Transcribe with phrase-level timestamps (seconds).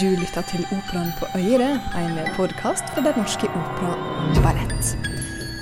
[0.00, 3.92] Du lytter til Operaen på Øyre, en podkast fra Den norske opera
[4.42, 4.88] ballett.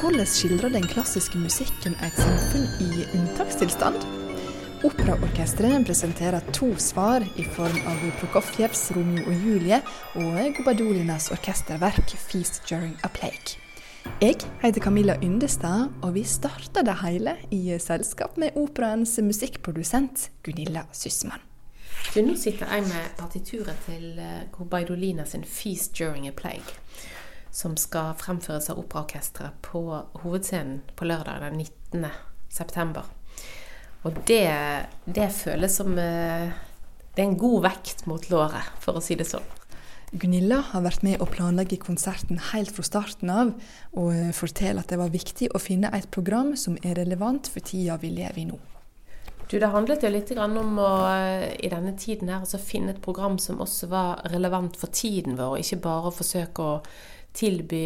[0.01, 3.99] Hvordan skildrer den klassiske musikken et samfunn i unntakstilstand?
[4.89, 9.83] Operaorkesteret presenterer to svar i form av Prokofjevs 'Romeo og Julie'
[10.15, 13.59] og Gobadolinas orkesterverk 'Feast During a Plague'.
[14.21, 20.83] Jeg heter Camilla Yndestad, og vi starter det hele i selskap med operaens musikkprodusent Gunilla
[20.93, 21.52] Syssmann.
[22.11, 24.19] Du, nå sitter jeg med partituret til
[24.53, 26.77] Gobaidolina sin 'Feast During a Plague',
[27.51, 29.81] som skal fremføres av Operaorkesteret på
[30.25, 31.59] hovedscenen på lørdag den
[31.93, 32.07] 19.
[32.51, 33.09] september.
[34.03, 34.51] Og det,
[35.07, 39.45] det føles som Det er en god vekt mot låret, for å si det sånn.
[40.13, 43.55] Gunilla har vært med å planlegge konserten helt fra starten av,
[43.97, 47.97] og forteller at det var viktig å finne et program som er relevant for tida
[48.01, 48.59] vi lever i nå.
[49.53, 50.91] Du, Det handlet jo litt om å
[51.61, 55.59] i denne tiden her, altså finne et program som også var relevant for tiden vår,
[55.59, 56.79] og ikke bare forsøke å
[57.37, 57.83] tilby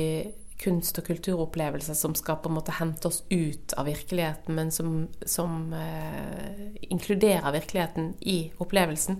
[0.62, 4.94] kunst- og kulturopplevelser som skal på en måte hente oss ut av virkeligheten, men som,
[5.26, 9.18] som eh, inkluderer virkeligheten i opplevelsen.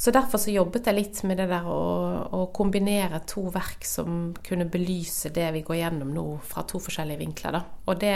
[0.00, 1.80] Så derfor så jobbet jeg litt med det der å,
[2.32, 7.20] å, kombinere to verk som kunne belyse det vi går gjennom nå fra to forskjellige
[7.20, 7.56] vinkler.
[7.58, 7.60] Da.
[7.88, 8.14] Og det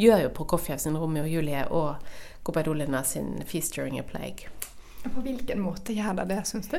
[0.00, 2.08] gjør jo Prokofjev sin 'Romeo og Julie' og
[2.44, 4.48] Gobadolina sin 'Feast During a Plague'.
[5.04, 6.78] På hvilken måte gjør det det, syns du?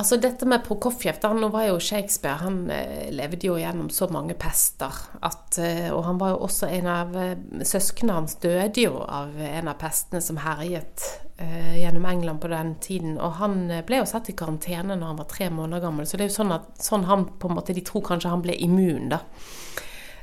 [0.00, 4.06] Altså dette med Prokofjev, da, nå var jo Shakespeare Han eh, levde jo gjennom så
[4.08, 4.94] mange pester.
[5.26, 7.34] At, eh, og han var jo også en av eh,
[7.66, 11.04] Søsknene hans døde jo av en av pestene som herjet
[11.40, 13.18] uh, gjennom England på den tiden.
[13.20, 16.08] Og han ble jo satt i karantene når han var tre måneder gammel.
[16.08, 18.44] Så det er jo sånn at sånn han på en måte, de tror kanskje han
[18.46, 19.20] ble immun, da.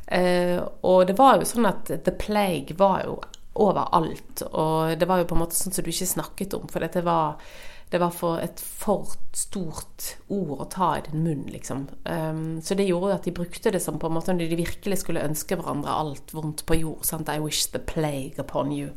[0.07, 3.19] Uh, og det var jo sånn at The Plague var jo
[3.63, 4.43] overalt.
[4.51, 7.03] Og det var jo på en måte sånn som du ikke snakket om, for dette
[7.05, 7.39] var,
[7.91, 11.87] det var for et for stort ord å ta i din munn, liksom.
[12.03, 15.01] Um, så det gjorde at de brukte det som på en måte når de virkelig
[15.03, 17.03] skulle ønske hverandre alt vondt på jord.
[17.07, 17.31] Sant?
[17.31, 18.93] I wish the plague upon you.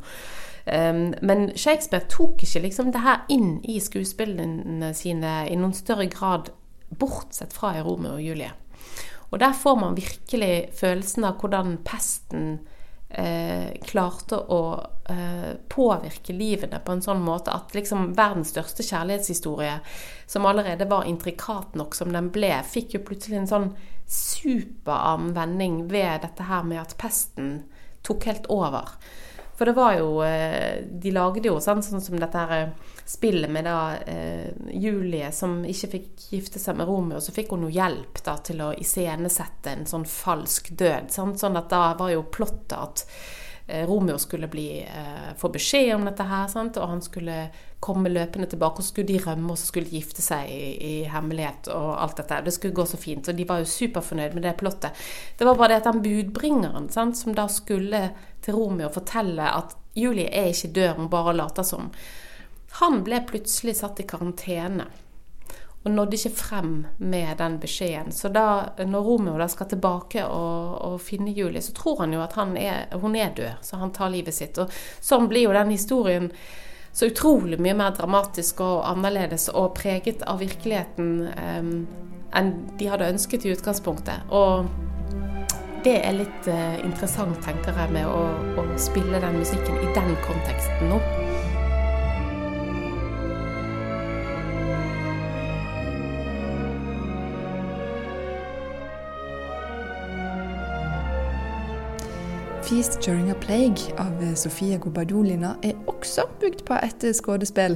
[0.65, 6.05] Um, men Shakespeare tok ikke liksom det her inn i skuespillene sine i noen større
[6.11, 6.51] grad,
[6.91, 8.51] bortsett fra i Romeo og Julie.
[9.31, 12.59] Og der får man virkelig følelsen av hvordan pesten
[13.13, 14.61] eh, klarte å
[15.09, 19.79] eh, påvirke livene på en sånn måte at liksom verdens største kjærlighetshistorie,
[20.25, 23.69] som allerede var intrikat nok som den ble, fikk jo plutselig en sånn
[24.11, 27.61] superarm vending ved dette her med at pesten
[28.05, 28.95] tok helt over.
[29.61, 30.07] For det var jo
[31.03, 32.71] De lagde jo sånn, sånn som dette her
[33.05, 37.65] spillet med da eh, Julie som ikke fikk gifte seg med Romeo, så fikk hun
[37.65, 41.11] noe hjelp da til å iscenesette en sånn falsk død.
[41.13, 41.41] Sant?
[41.41, 43.40] Sånn at da var jo plottet at eh,
[43.87, 46.77] Romeo skulle bli, eh, få beskjed om dette her, sant?
[46.77, 47.49] og han skulle
[47.81, 50.93] komme løpende tilbake, og så skulle de rømme, og så skulle gifte seg i, i,
[51.09, 52.41] hemmelighet og alt dette.
[52.45, 55.05] Det skulle gå så fint, og de var jo superfornøyd med det plottet.
[55.37, 58.03] Det var bare det at den budbringeren sant, som da skulle
[58.41, 61.89] til Romeo fortelle at Julie er ikke død, hun bare later som.
[62.79, 64.87] Han ble plutselig satt i karantene
[65.83, 68.11] og nådde ikke frem med den beskjeden.
[68.13, 72.21] Så da, når Romeo da skal tilbake og, og finne Julie, så tror han jo
[72.21, 74.59] at han er, hun er død, så han tar livet sitt.
[74.61, 74.69] Og
[75.01, 76.29] sånn blir jo den historien
[76.93, 81.75] så utrolig mye mer dramatisk og annerledes og preget av virkeligheten um,
[82.35, 84.27] enn de hadde ønsket i utgangspunktet.
[84.29, 84.67] Og
[85.81, 88.21] det er litt uh, interessant, tenker jeg, med å,
[88.61, 91.01] å spille den musikken i den konteksten nå.
[102.71, 107.73] Feast During a Plague av Sofia Gubadolina er også bygd på et skuespill,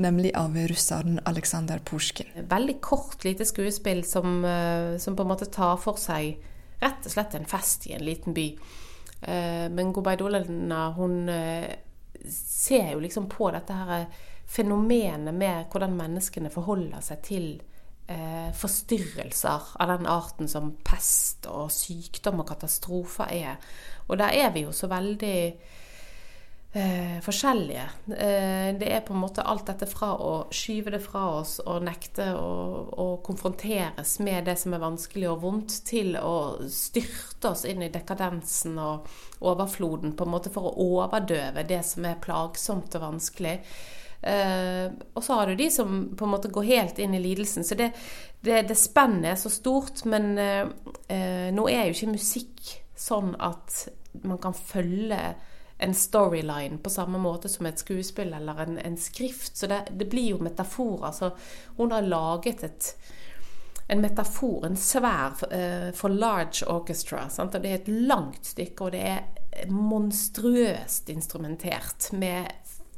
[0.00, 2.30] nemlig av russeren Aleksandr Pusjkin.
[2.48, 6.40] Veldig kort, lite skuespill som, eh, som, på en måte tar for seg
[6.80, 8.46] rett og slett en fest i en liten by.
[9.20, 11.76] Eh, men Gubadolina hun eh,
[12.32, 14.06] ser jo liksom på dette her
[14.48, 17.50] fenomenet med hvordan menneskene forholder seg til
[18.58, 23.60] forstyrrelser av den arten som pest og sykdom og katastrofer er.
[24.08, 25.36] Og der er vi jo så veldig
[26.72, 27.84] eh, forskjellige.
[28.06, 31.84] Eh, det er på en måte alt dette fra å skyve det fra oss og
[31.86, 37.82] nekte å, konfronteres med det som er vanskelig og vondt, til å styrte oss inn
[37.86, 39.08] i dekadensen og
[39.40, 43.58] overfloden på en måte for å overdøve det som er plagsomt og vanskelig.
[44.20, 47.64] Uh, og så har du de som på en måte går helt inn i lidelsen.
[47.64, 47.92] Så det,
[48.40, 50.04] det, det spennet er så stort.
[50.04, 50.68] Men uh,
[51.08, 53.86] uh, nå er jo ikke musikk sånn at
[54.26, 55.20] man kan følge
[55.80, 59.56] en storyline på samme måte som et skuespill eller en, en skrift.
[59.56, 61.16] Så det, det, blir jo metaforer.
[61.16, 61.32] Så
[61.78, 62.90] hun har laget et,
[63.88, 67.24] en metafor, en svær, uh, for large orchestra.
[67.32, 67.56] Sant?
[67.56, 72.52] Og det er et langt stykke, og det er monstrøst instrumentert med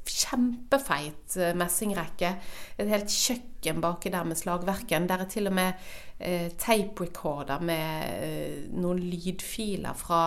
[0.09, 2.35] kjempefeit uh, messingrekke.
[2.79, 5.09] Et helt kjøkken baki der med slagverken.
[5.11, 5.79] Der er til og med
[6.19, 10.25] eh, tape recorder med noen lydfiler fra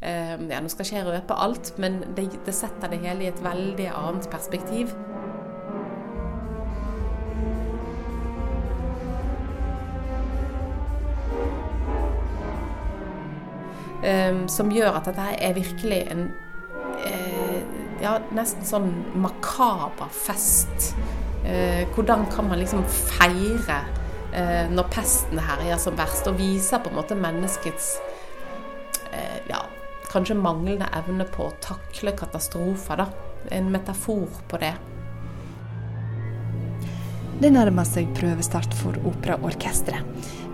[0.00, 3.32] eh, ja, nå skal ikke jeg røpe alt, men det, det setter det hele i
[3.32, 4.94] et veldig annet perspektiv.
[13.98, 16.28] Um, som gjør at dette er virkelig en
[18.02, 20.92] ja, nesten sånn makaber fest.
[21.44, 23.80] Eh, hvordan kan man liksom feire
[24.34, 27.96] eh, når pesten herjer som verst, og viser på en måte menneskets
[29.48, 29.62] ja,
[30.12, 33.00] kanskje manglende evne på å takle katastrofer.
[33.00, 33.06] da.
[33.56, 34.74] En metafor på det.
[37.38, 40.02] Det nærmer seg prøvestart for operaorkesteret.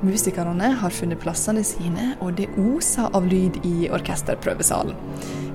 [0.05, 4.93] Musikerne har funnet plassene sine, og det oser av lyd i orkesterprøvesalen.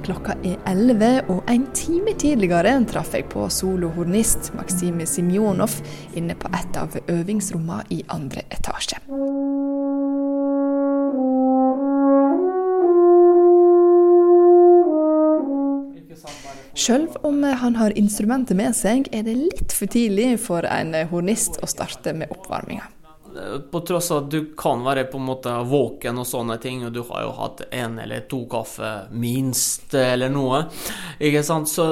[0.07, 5.77] Klokka er elleve, og en time tidligere traff jeg på solohornist Maksime Simjonov
[6.17, 8.97] inne på et av øvingsrommene i andre etasje.
[16.79, 21.59] Sjøl om han har instrumentet med seg, er det litt for tidlig for en hornist
[21.59, 22.85] å starte med oppvarminga.
[23.69, 26.93] På tross av at du kan være på en måte våken og sånne ting, og
[26.95, 30.63] du har jo hatt én eller to kaffe minst, eller noe,
[31.19, 31.89] ikke sant, så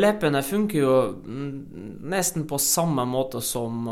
[0.00, 0.96] leppene funker jo
[2.02, 3.84] nesten på samme måte som,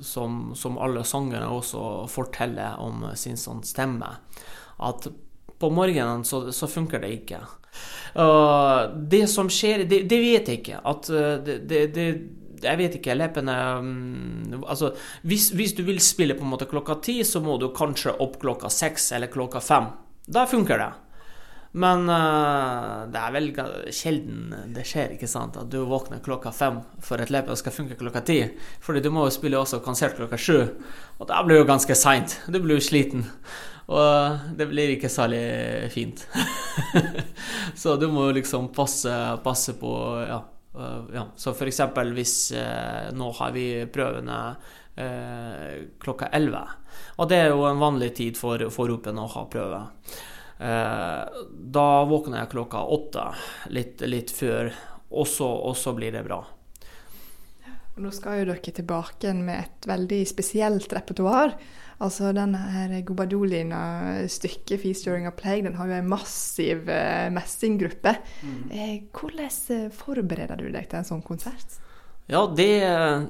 [0.00, 4.08] som, som alle sangerne også forteller om sin sånn stemme.
[4.82, 5.06] At
[5.62, 7.40] på morgenen så, så funker det ikke.
[8.20, 10.80] Og det som skjer, det, det, vet jeg ikke.
[10.84, 11.10] At
[11.46, 12.08] det, det, det,
[12.62, 13.16] Jeg vet ikke.
[13.16, 14.92] Leppene um, Altså,
[15.22, 18.38] hvis, hvis, du vil spille på en måte klokka ti, så må du kanskje opp
[18.42, 19.88] klokka seks eller klokka fem.
[20.28, 20.92] Da funker det.
[21.72, 23.46] Men uh, det er vel
[23.96, 27.96] sjelden det skjer, ikke sant, at du våkner klokka fem for at løpet skal funke
[27.96, 28.42] klokka ti.
[28.84, 30.58] Fordi du må jo spille også konsert klokka sju,
[31.16, 32.42] og da blir jo ganske seint.
[32.44, 33.24] Du blir jo sliten.
[33.90, 35.42] Og det blir ikke særlig
[35.92, 36.22] fint.
[37.74, 39.14] så du må liksom passe,
[39.44, 39.92] passe på
[40.28, 40.38] ja,
[40.78, 41.26] uh, ja.
[41.36, 46.62] Så for eksempel hvis uh, Nå har vi prøvene uh, klokka 11.
[47.18, 49.82] Og det er jo en vanlig tid for, for Open å ha prøve.
[50.62, 53.22] da våkner jeg klokka åtte,
[53.74, 54.68] litt, litt før,
[55.10, 56.38] og så blir det bra.
[57.98, 61.56] Nå skal jo dere tilbake med et veldig spesielt repertoar.
[62.02, 68.16] Altså denne her Gobadolina-stykket 'Feast During a Plague' den har jo en massiv eh, messinggruppe.
[68.42, 68.70] Mm.
[68.70, 71.78] Eh, hvordan eh, forbereder du deg til en sånn konsert?
[72.26, 72.70] Ja, det,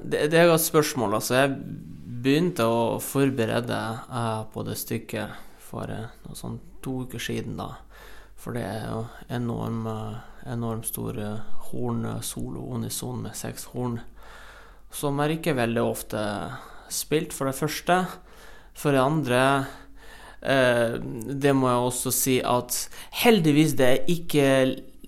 [0.09, 1.19] det, det er et spørsmål.
[1.19, 1.53] Altså, jeg
[2.25, 3.79] begynte å forberede
[4.09, 7.75] eh, på det stykket for noe sånn to uker siden, da.
[8.33, 9.85] For det er jo enorm,
[10.49, 11.15] enormt stor
[11.69, 14.01] horn-solo, unison med seks horn,
[14.91, 16.23] som er ikke veldig ofte
[16.91, 18.01] spilt, for det første.
[18.77, 19.41] For det andre
[20.41, 20.97] eh,
[21.43, 22.77] Det må jeg også si at
[23.23, 24.47] heldigvis det er ikke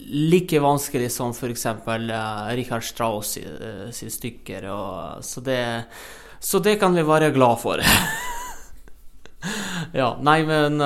[0.05, 1.65] like vanskelig som f.eks.
[1.65, 4.67] Uh, Richard Strauss uh, sine stykker.
[4.69, 5.59] Og, så, det,
[6.39, 7.81] så, det, kan vi være glad for.
[10.01, 10.77] ja, nei, men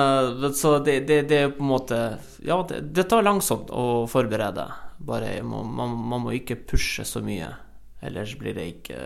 [0.56, 1.98] Så det, det, det, er på en måte
[2.46, 4.70] Ja, det, det tar langsomt å forberede.
[5.04, 7.50] Bare man, man, man må ikke pushe så mye.
[8.00, 8.98] Ellers blir det ikke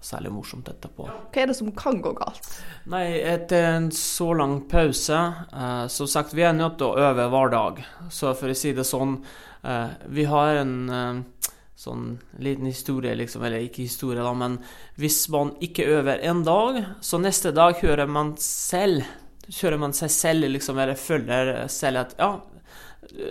[0.00, 1.08] særlig morsomt etterpå.
[1.08, 2.48] Hva er det som kan gå galt?
[2.88, 7.28] Nei, etter en så lang pause eh, Som sagt, vi er nødt til å øve
[7.32, 7.82] hver dag.
[8.14, 9.18] Så for å si det sånn
[9.66, 12.06] eh, Vi har en eh, sånn
[12.42, 14.56] liten historie, liksom, eller ikke historie, da, men
[14.98, 19.06] hvis man ikke øver en dag, så neste dag hører man selv
[19.48, 22.34] Kjører man seg selv, liksom, eller føler selv at ja,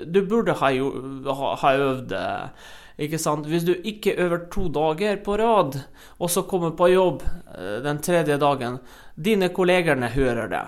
[0.06, 2.10] du burde ha, ha, ha øvd.
[2.10, 2.50] det.
[2.98, 3.48] ikke sant?
[3.48, 5.80] Hvis du ikke øver to dager på rad,
[6.18, 8.80] og så kommer på jobb eh, den tredje dagen,
[9.16, 10.66] dine kollegerne hører det.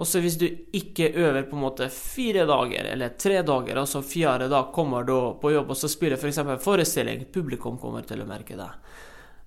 [0.00, 3.88] Og så hvis du ikke øver på en måte fire dager eller tre dager, og
[3.88, 6.42] så fjerde dag kommer du på jobb og så spiller f.eks.
[6.42, 8.70] For forestilling, publikum kommer til å merke det.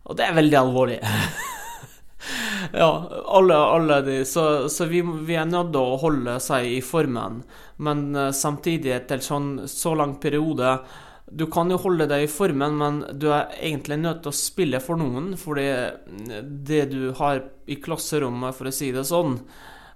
[0.06, 1.00] Og det er veldig alvorlig.
[2.82, 2.90] ja,
[3.26, 7.42] alle, alle de Så, så vi, vi, er nødt til å holde seg i formen,
[7.78, 10.78] men uh, samtidig etter sånn så lang periode
[11.26, 14.80] du kan jo holde deg i formen, men du er egentlig nødt til å spille
[14.80, 15.32] for noen.
[15.42, 15.64] Fordi
[16.70, 19.34] det du har i klasserommet, for å si det sånn,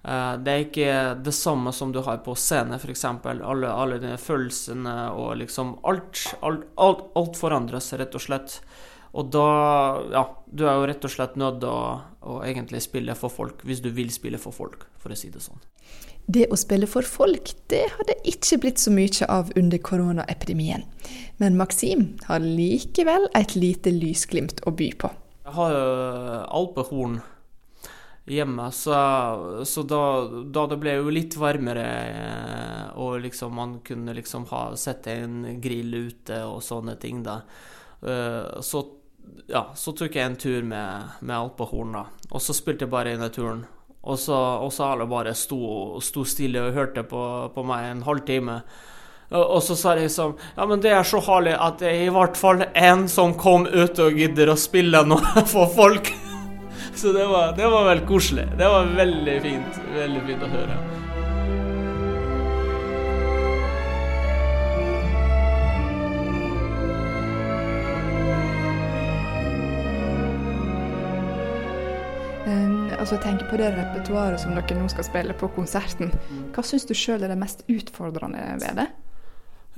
[0.03, 0.91] Eh, det er ikke
[1.25, 3.05] det samme som du har på scene, f.eks.
[3.05, 8.59] Alle, alle de følelsene og liksom alt, alt, alt, alt forandres, rett og slett.
[9.17, 9.47] Og da
[10.13, 13.63] Ja, du er jo rett og slett nødt til å, å, egentlig spille for folk,
[13.65, 15.61] hvis du vil spille for folk, for å si det sånn.
[16.29, 20.85] Det å spille for folk, det hadde ikke blitt så mye av under koronaepidemien.
[21.41, 25.09] Men Maxim har likevel et lite lysglimt å by på.
[25.47, 25.85] Jeg har jo
[26.59, 27.17] alpehorn
[28.29, 28.93] hjemme, så,
[29.65, 30.03] så da,
[30.45, 35.57] da, det ble jo litt varmere, eh, og liksom man kunne liksom ha sette en
[35.61, 37.39] grill ute og sånne ting, da,
[38.05, 38.83] eh, så
[39.49, 42.05] ja, så tok jeg en tur med, med alpehorn, da.
[42.29, 43.65] Og så spilte jeg bare inn i turen.
[44.01, 47.23] Og så, og så alle bare sto, sto, stille og hørte på,
[47.55, 48.61] på meg en halvtime.
[49.29, 52.13] Og, så sa de liksom Ja, men det er så herlig at det er i
[52.13, 56.09] hvert fall en som kom ut og gidder å spille noe for folk.
[56.99, 58.49] Så det var, det var vel koselig.
[58.57, 59.77] Det var veldig fint.
[59.93, 60.79] Veldig fint å høre.
[72.97, 76.11] Altså tenker på det repertoaret som dere nå skal spille på konserten.
[76.55, 78.89] Hva syns du sjøl er det mest utfordrende ved det?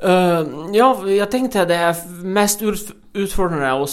[0.02, 3.86] Uh, ja, jeg tenkte det er mest utfordrende å,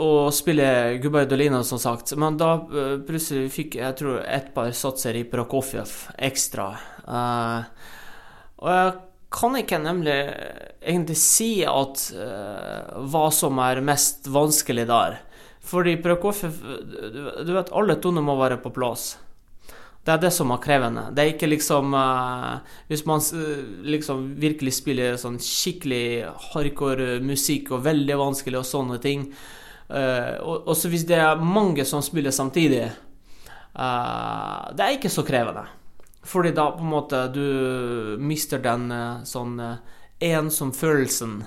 [0.00, 0.68] å spille
[1.02, 2.14] Gubba Dolina, som sagt.
[2.16, 5.92] Men da uh, plutselig fikk jeg tror et par satser i Prokofjev
[6.30, 6.70] ekstra.
[7.04, 7.90] Uh,
[8.62, 8.94] og jeg
[9.30, 10.16] kan ikke nemlig
[10.80, 15.20] egentlig si at hva som er mest vanskelig der.
[15.60, 16.54] Fordi Prokofjev
[17.46, 19.18] Du vet, alle toner må være på plass.
[20.00, 21.02] Det er det som er krevende.
[21.12, 27.74] Det er ikke liksom uh, Hvis man uh, liksom virkelig spiller sånn skikkelig hardcore musikk
[27.74, 29.28] og veldig vanskelig og sånne ting
[29.92, 32.88] uh, Og så hvis det er mange som spiller samtidig
[33.70, 35.62] Det er ikke så krevende.
[36.26, 38.90] Fordi da på en måte du mister den
[39.24, 39.54] sånn
[40.20, 41.38] ensom følelsen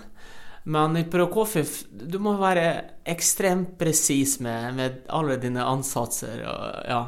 [0.63, 2.67] men i Prokofjev du må være
[3.12, 6.46] ekstremt presis med, med, alle dine ansatser.
[6.48, 7.01] Og, ja.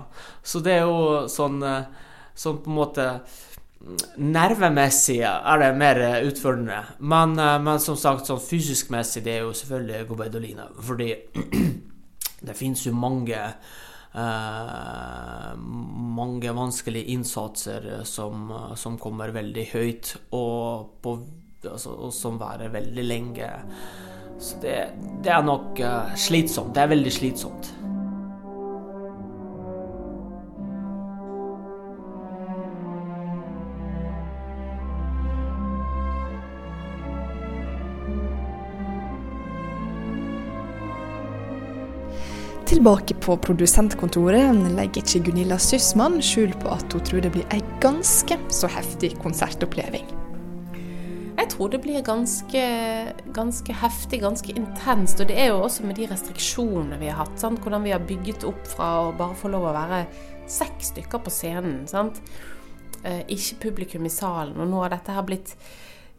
[0.44, 3.10] Så det er jo sånn, eh, sånn på en måte
[4.18, 6.80] Nervemessig er det mer utfordrende.
[7.00, 10.70] Men, eh, men som sagt, sånn fysiskmessig det er jo selvfølgelig Gobedolina.
[10.88, 11.10] Fordi
[12.48, 13.42] det fins jo mange
[14.16, 18.46] Uh, mange vanskelige innsatser som,
[18.80, 21.18] som, kommer veldig høyt, og på
[21.72, 23.50] altså, som varer veldig lenge.
[24.40, 24.78] Så det,
[25.24, 26.76] det er nok uh, slitsomt.
[26.76, 27.74] Det er veldig slitsomt.
[42.66, 47.62] Tilbake på produsentkontoret legger ikke Gunilla Syssmann skjul på at hun tror det blir ei
[47.82, 50.25] ganske så heftig konsertoppleving.
[51.56, 52.62] Tror det blir ganske,
[53.34, 55.22] ganske, heftig, ganske intenst.
[55.24, 57.38] Og det er jo også med de restriksjonene vi har hatt.
[57.40, 57.62] Sant?
[57.64, 60.02] Hvordan vi har bygget opp fra å bare få lov å være
[60.52, 61.86] seks stykker på scenen.
[61.88, 62.20] Sant?
[63.08, 64.58] Eh, ikke publikum i salen.
[64.60, 65.54] Og nå har dette her blitt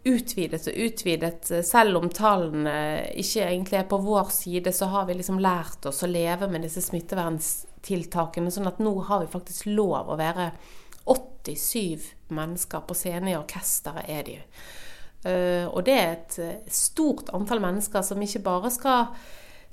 [0.08, 1.52] utvidet og utvidet.
[1.68, 2.78] Selv om tallene
[3.20, 6.64] ikke egentlig er på vår side, så har vi liksom lært oss å leve med
[6.64, 8.56] disse smitteverntiltakene.
[8.56, 10.48] Sånn at nå har vi faktisk lov å være
[11.04, 13.34] 87 mennesker på scenen.
[13.34, 14.40] I orkesteret er de.
[14.40, 14.85] Eh,
[15.72, 19.08] og det er et eh, stort antall mennesker som ikke bare skal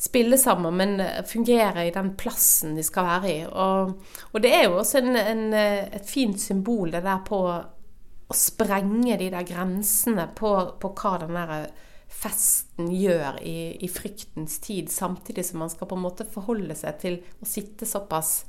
[0.04, 0.98] spille sammen, men
[1.30, 3.38] fungere i den plassen de skal være i.
[3.46, 3.94] Og,
[4.34, 9.18] og det er jo også en, en, et fint symbol, det der på å sprenge
[9.20, 11.54] de der grensene på, på hva den der
[12.14, 17.00] festen gjør i, i, fryktens tid, samtidig som man skal på en måte forholde seg
[17.02, 18.44] til å sitte såpass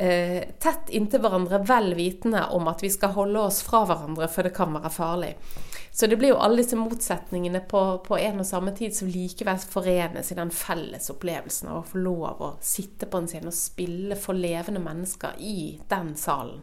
[0.00, 4.46] eh, tett inntil hverandre, vel vitende om at vi skal holde oss fra hverandre, for
[4.46, 5.34] det kan være farlig.
[5.92, 9.58] Så det blir jo alle disse motsetningene på, på en og samme tid som likevel
[9.60, 13.58] forenes i den felles opplevelsen av å få lov å sitte på en scene og
[13.58, 16.62] spille for levende mennesker i den salen.